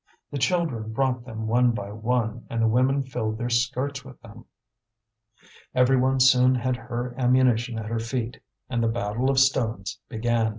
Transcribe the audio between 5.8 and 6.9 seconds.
one soon had